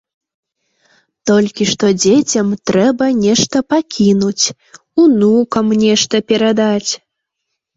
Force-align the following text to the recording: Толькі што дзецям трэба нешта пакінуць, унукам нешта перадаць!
Толькі 1.31 1.67
што 1.71 1.85
дзецям 2.03 2.47
трэба 2.69 3.05
нешта 3.25 3.57
пакінуць, 3.75 4.45
унукам 5.05 5.65
нешта 5.85 6.15
перадаць! 6.33 6.91